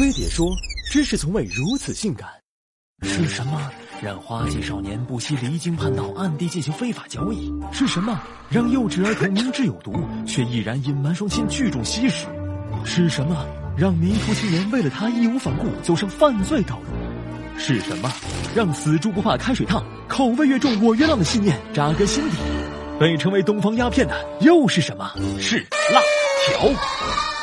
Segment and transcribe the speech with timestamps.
[0.00, 0.56] 飞碟说
[0.90, 2.26] ：“知识从未如此性感。”
[3.04, 3.70] 是什么
[4.02, 7.52] 让花季少年不惜离经叛道，暗地进行非法交易？
[7.70, 8.18] 是什么
[8.48, 9.92] 让幼稚儿童明知有毒，
[10.26, 12.24] 却毅然隐瞒双亲聚众吸食？
[12.82, 17.58] 是什么让迷途青年为了他义无反顾走上犯罪道路？
[17.58, 18.10] 是什么
[18.54, 22.38] 让死猪不怕开水烫，口味越重我越浪的信念扎根心底？
[22.98, 25.12] 被称为东方鸦片的又是什么？
[25.38, 25.58] 是
[25.92, 26.00] 辣
[26.46, 27.39] 条。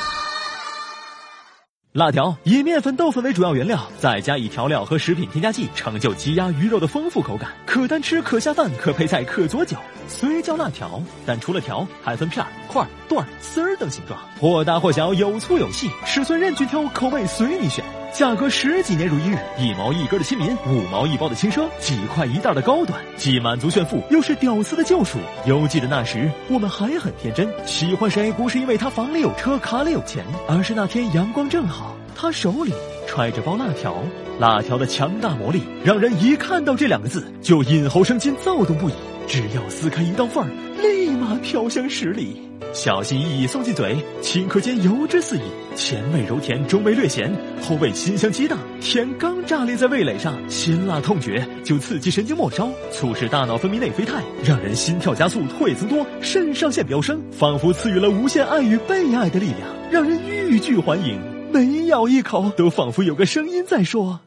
[1.98, 9.76] 辣条以面粉、豆粉为主要原料，再加以调料和食品添加剂，成就鸡鸭鱼肉的丰富口感，可单吃，可下饭，可配菜，可佐酒，
[10.08, 17.84] 虽叫辣条，但除了条，还分片、块、段、丝儿等形状，或大或小，有粗有细，尺寸任君挑，口味随你选。
[18.14, 25.20] 价格十几年如一日，一毛一根的亲民，五毛一包的轻奢，几块一袋的高端，既满足炫富，又是屌丝的救赎。
[25.46, 32.74] 犹记得那时，我们还很天真，喜欢谁不是因为他房里有车，卡里有钱，而是那天阳光正好，他手里
[33.08, 33.96] 揣着包辣条。
[34.40, 38.94] 辣条的强大魔力，让人一看到这两个字就引喉生津，躁动不已。
[39.28, 40.50] 只要撕开一道缝儿，
[40.82, 42.42] 立马飘香十里。
[42.74, 45.42] 小心翼翼送进嘴，顷刻间油脂四溢，
[45.76, 48.60] 前味柔甜，中味略咸，后味辛香激荡。
[48.80, 61.37] 甜刚炸裂在味蕾上，辛辣痛觉就刺激神经末梢，促使大脑分泌内啡肽，让人心跳加速，唾液增多，肾上腺飙升，仿佛赐予了无限爱与被爱的力量，让人欲拒还迎。
[61.52, 64.20] 每咬一口，都仿佛有个声音在说：“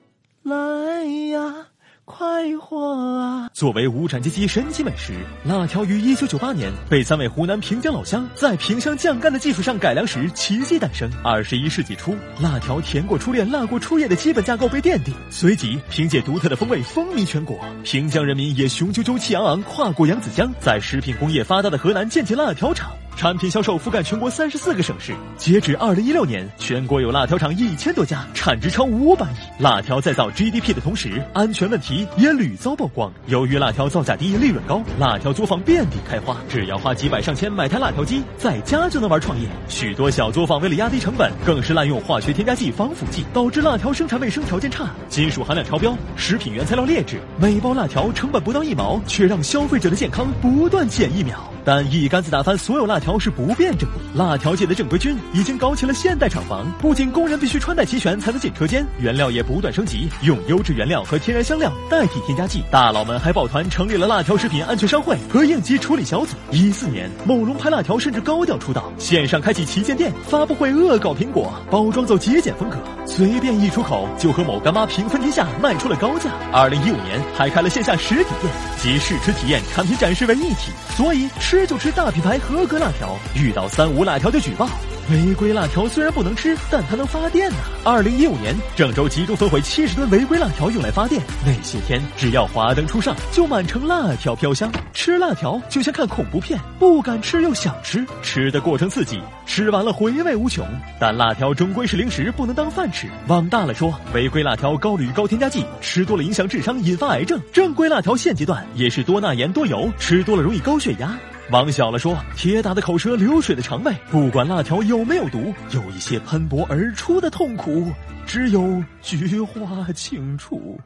[0.42, 1.66] 来呀。”
[2.12, 3.48] 快活啊！
[3.54, 11.08] 作为无产阶级神奇美食，辣条于一九九八年被三位湖南平江老乡在萍乡酱干的基础上改良时奇迹诞生。
[11.22, 17.56] 二十一世纪初，辣条甜过初恋、辣过初夜的基本架构被奠定，随即凭借独特的风味风靡全国。
[17.84, 22.90] 平江人民也雄赳赳气昂昂跨过扬子江，在食品工业发达的河南建起辣条厂。
[23.16, 29.62] 产品销售覆盖全国三十四个省市，截止二零一六年，全国有辣条厂一千多家，产值超五百亿。
[29.62, 33.12] 辣条再造 GDP 的同时，安全问题也屡遭曝光。
[33.26, 39.46] 由于辣条造价低、利润高，辣条作坊遍地开花，只要花几百上千买台辣条机，在家就能玩创业。
[39.68, 47.20] 许多小作坊为了压低成本，更是滥用化学添加剂、防腐剂，导致辣条生产卫生条件差，金属含量超标，食品原材料劣质。
[47.38, 51.38] 每包辣条成本不到一毛，却让消费者的健康不断减一秒。
[51.64, 53.96] 但一竿子打翻所有辣条是不辩证的。
[54.14, 62.62] 辣条界的正规军已经搞起了现代厂房，不仅工人必须穿戴齐全才能进车间，原料也不断升级，用优质原料和天然香料代替添加剂。
[62.70, 66.34] 大佬们还抱团成立了辣条食品安全商会和应急处理小组。
[66.50, 76.30] 一四年，某龙牌辣条甚至高调出道，线上开启旗舰店，发布会恶搞苹果，包装走极简风格，随便一出口就和某干妈平分天下，卖出了高价。
[76.52, 81.28] 二零一五年还开了线下实体店，集试吃体验、产品展示为一体，所以。
[81.50, 84.68] 吃就吃大品牌合格辣条，遇到三无辣条就举报。
[85.10, 87.56] 违规辣条虽然不能吃，但它能发电呐。
[87.82, 94.70] 二零一五年，郑州集中焚毁七十吨违规辣条用来发电，那些天只要华灯初上，就满城辣条飘香。
[94.92, 100.64] 吃辣条就像看恐怖片，不敢吃又想吃，吃的过程刺激，吃完了回味无穷。
[101.00, 103.08] 但辣条终归是零食，不能当饭吃。
[103.26, 107.40] 往大了说，违规辣条高铝高添加剂，吃多了影响智商，引发癌症。
[107.52, 111.18] 正规辣条现阶段也是多钠盐多油，吃多了容易高血压。
[111.50, 117.90] 往小了说，铁打的口舌，流水的肠胃，不管辣条有没有毒，有一些喷薄而出的痛苦，
[118.24, 120.78] 只有菊花清楚。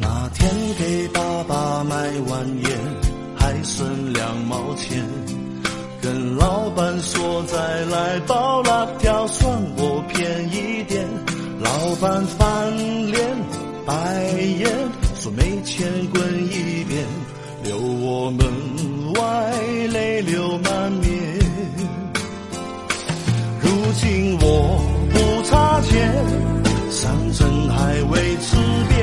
[0.00, 0.48] 那天
[0.78, 2.78] 给爸爸买完烟，
[3.36, 5.04] 还剩两毛钱，
[6.00, 11.04] 跟老板说再来包辣条，算我便宜点。
[11.60, 12.76] 老板翻
[13.10, 13.36] 脸
[13.84, 13.94] 白
[14.60, 14.70] 眼，
[15.16, 16.37] 说没钱滚
[24.08, 24.80] 如今我
[25.12, 25.16] 不
[25.48, 26.10] 差钱，
[26.90, 27.76] 山珍还
[28.10, 28.56] 未吃
[28.88, 28.96] 遍，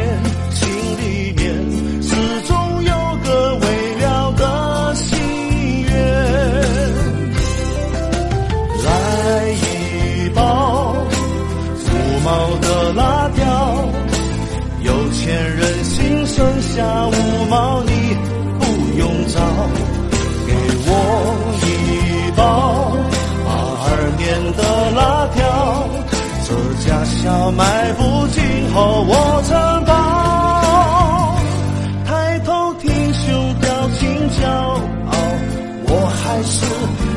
[0.51, 0.67] 心
[0.99, 1.43] 里面
[2.01, 2.09] 始
[2.47, 2.91] 终有
[3.23, 3.65] 个未
[4.01, 5.13] 了的心
[5.83, 5.93] 愿。
[8.83, 8.87] 来
[9.53, 10.39] 一包
[11.77, 11.87] 五
[12.23, 12.27] 毛
[12.61, 13.43] 的辣条，
[14.81, 17.91] 有钱人心剩下五毛，你
[18.59, 18.63] 不
[18.97, 19.39] 用找。
[20.47, 20.51] 给
[20.87, 20.89] 我
[21.61, 21.65] 一
[26.47, 26.53] 这
[26.87, 31.35] 家小卖部今后我承包，
[32.05, 35.11] 抬头挺胸表情骄傲，
[35.87, 37.14] 我还是。